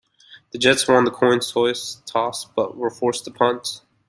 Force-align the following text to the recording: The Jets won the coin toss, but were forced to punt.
The 0.49 0.57
Jets 0.57 0.87
won 0.87 1.03
the 1.03 1.11
coin 1.11 1.41
toss, 1.41 2.45
but 2.55 2.75
were 2.75 2.89
forced 2.89 3.25
to 3.25 3.31
punt. 3.31 3.83